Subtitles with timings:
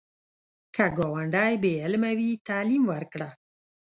[0.75, 3.29] که ګاونډی بې علمه وي، تعلیم ورکړه